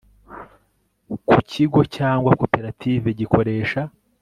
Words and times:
ku 1.29 1.37
kigo 1.49 1.79
cyangwa 1.95 2.31
koperative 2.41 3.07
gikoresha 3.19 3.81